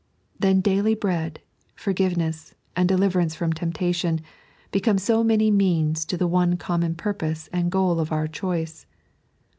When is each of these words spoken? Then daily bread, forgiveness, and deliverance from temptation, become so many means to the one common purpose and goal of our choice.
Then 0.39 0.61
daily 0.61 0.95
bread, 0.95 1.41
forgiveness, 1.75 2.55
and 2.75 2.89
deliverance 2.89 3.35
from 3.35 3.53
temptation, 3.53 4.21
become 4.71 4.97
so 4.97 5.23
many 5.23 5.51
means 5.51 6.05
to 6.05 6.17
the 6.17 6.25
one 6.27 6.57
common 6.57 6.95
purpose 6.95 7.49
and 7.53 7.69
goal 7.71 7.99
of 7.99 8.11
our 8.11 8.27
choice. 8.27 8.87